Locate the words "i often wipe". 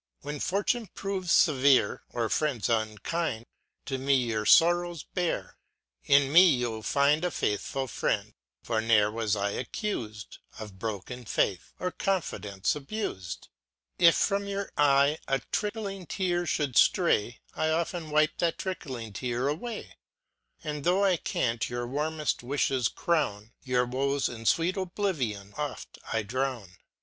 17.53-18.39